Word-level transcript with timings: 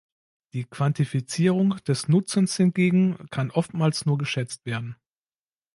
Die 0.53 0.63
Quantifizierung 0.63 1.75
des 1.83 2.07
Nutzens 2.07 2.57
hingegen 2.57 3.27
kann 3.29 3.51
oftmals 3.51 4.07
nur 4.07 4.17
geschätzt 4.17 4.65
werden. 4.65 4.95